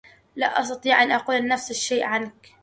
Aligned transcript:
لا 0.35 0.47
أستطيع 0.61 1.03
أن 1.03 1.11
أقول 1.11 1.47
نفس 1.47 1.71
الشّيء 1.71 2.03
عنك. 2.03 2.53